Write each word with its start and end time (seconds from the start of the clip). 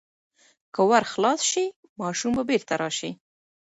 که 0.73 0.81
ور 0.89 1.03
خلاص 1.13 1.41
شي، 1.51 1.65
ماشوم 1.99 2.31
به 2.37 2.43
بیرته 2.49 2.75
راشي. 2.81 3.11